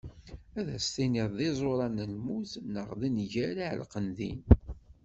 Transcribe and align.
Ad 0.59 0.67
as-tinniḍ 0.75 1.29
d 1.37 1.39
iẓuran 1.49 1.97
n 2.07 2.09
lmut 2.15 2.51
naɣ 2.73 2.89
n 2.99 3.01
nnger 3.11 3.55
i 3.57 3.61
iɛelqen 3.63 4.07
din. 4.17 4.41